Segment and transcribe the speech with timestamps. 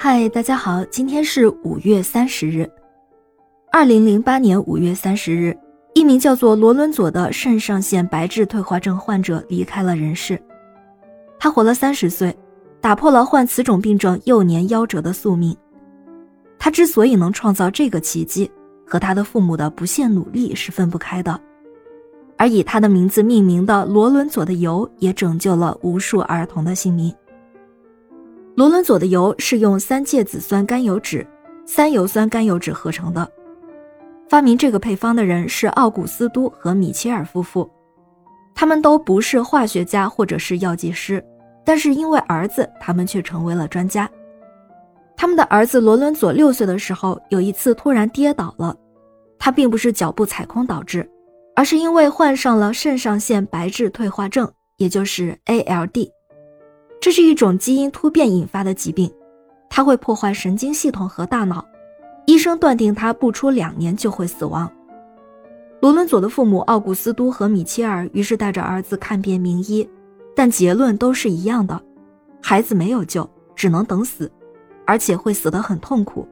[0.00, 2.70] 嗨，大家好，今天是五月三十日。
[3.72, 5.58] 二零零八年五月三十日，
[5.92, 10.40] 一名叫做罗伦佐的肾上腺白质退化症患者离开了人世。
[11.36, 12.32] 他活了三十岁，
[12.80, 15.54] 打破了患此种病症幼年夭折的宿命。
[16.60, 18.48] 他之所以能创造这个奇迹，
[18.86, 21.38] 和他的父母的不懈努力是分不开的。
[22.36, 27.12] 而以他的名字命名的罗伦佐的油，也拯救了无数儿童的性命。
[28.58, 31.24] 罗伦佐的油是用三芥子酸甘油酯、
[31.64, 33.30] 三油酸甘油酯合成的。
[34.28, 37.70] 发明这个配方的人是奥古斯都和米切尔夫妇，
[38.56, 41.24] 他们都不是化学家或者是药剂师，
[41.64, 44.10] 但是因为儿子，他们却成为了专家。
[45.16, 48.76] 他们的儿子罗伦佐六岁的时候，有一次突然跌倒了，
[49.38, 51.08] 他并不是脚步踩空导致，
[51.54, 56.10] 而是因为患上了肾上腺白质退化症，也就是 ALD。
[57.08, 59.10] 这是一种基因突变引发的疾病，
[59.70, 61.66] 它会破坏神经系统和大脑。
[62.26, 64.70] 医生断定他不出两年就会死亡。
[65.80, 69.88] 罗伦佐的父母奥古斯都和米切尔于是带着儿子看遍名医，
[70.36, 71.80] 但结论都是一样的：
[72.42, 74.30] 孩子没有救，只能等死，
[74.84, 76.28] 而且会死得很痛苦。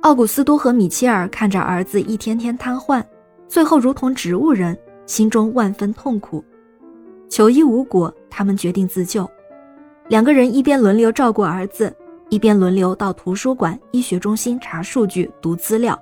[0.00, 3.00] 奥古斯都和米切尔看着儿子一天天瘫痪，
[3.46, 6.44] 最后如同植物人，心中万分痛苦。
[7.28, 9.24] 求医无果，他们决定自救。
[10.08, 11.92] 两个人一边轮流照顾儿子，
[12.28, 16.00] 一边轮流到图书馆、医学中心查数据、读资料，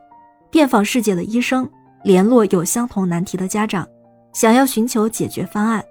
[0.50, 1.66] 遍访世界的医生，
[2.02, 3.88] 联络有相同难题的家长，
[4.34, 5.82] 想要寻求解决方案。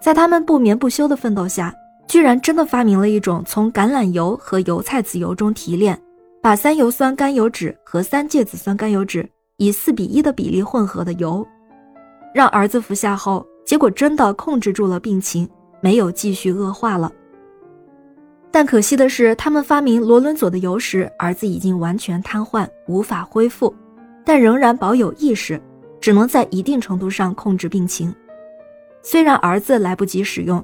[0.00, 1.72] 在他们不眠不休的奋斗下，
[2.08, 5.96] 居然真的发明了一种从橄榄油和油菜籽油中提炼，
[6.42, 9.24] 把三油酸甘油酯和三芥子酸甘油酯
[9.58, 11.46] 以四比一的比例混合的油，
[12.34, 13.46] 让儿子服下后。
[13.64, 15.48] 结果真的控制住了病情，
[15.86, 17.12] 没有继续恶化了。
[18.50, 23.72] 但可惜的是，他们发明罗伦佐的油时，儿子已经完全瘫痪，无法恢复，
[24.24, 25.62] 但仍然保有意识，
[26.00, 28.12] 只能在一定程度上控制病情。
[29.00, 30.60] 虽然儿子来不及使用，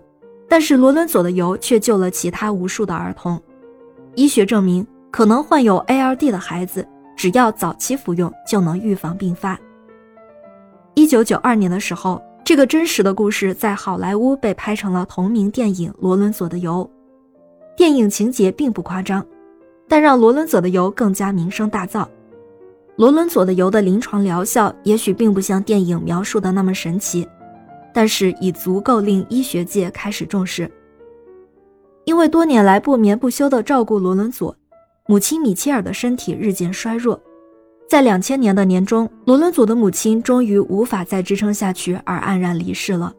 [0.48, 3.41] 但是罗伦佐的油却救了其他无数的儿童。
[4.16, 6.84] 医学证明，可能患有 ALD 的孩子，
[7.16, 9.56] 只要早期服用，就能预防并发。
[10.94, 12.20] 一九九二年的时候。
[12.44, 16.88] 这个真实的故事在好莱坞被拍成了同名电影《罗伦佐的油》。
[17.76, 19.25] 电影情节并不夸张，
[19.88, 22.04] 但让罗伦佐的油更加名声大噪。
[22.97, 27.26] 罗伦佐的油的临床疗效也许并不像电影描述的那么神奇，
[27.94, 30.69] 但是已足够令医学界开始重视。
[32.04, 34.54] 因为多年来不眠不休地照顾罗伦佐，
[35.06, 37.19] 母亲米切尔的身体日渐衰弱。
[37.92, 43.12] 在两千年的年中，罗伦佐的母亲终于无法再支撑下去，而黯然离世了。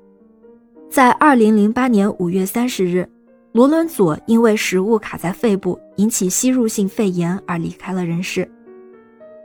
[0.90, 3.08] 在二零零八年五月三十日，
[3.52, 8.50] 罗伦佐因为食物卡在肺部，引起吸入性肺炎而离开了人世。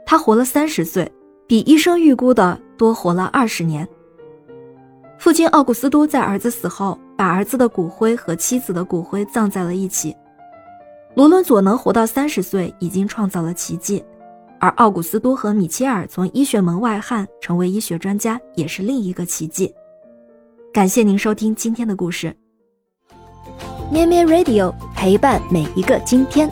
[0.03, 1.07] 他活了三十岁，
[1.45, 3.87] 比医生预估的多活了二十年。
[5.19, 10.15] 父亲奥古斯都在儿子死后，把儿子的骨灰和妻子的骨灰葬在了一起。
[11.13, 14.03] 罗伦佐能活到三十岁，已经创造了奇迹。
[14.59, 19.73] 而奥古斯都和米切尔从医学门外汉成为医学专家，也是另一个奇迹。
[20.73, 22.35] 感谢您收听今天的故事，
[23.91, 26.49] 咩咩 Radio 陪伴每一个今天。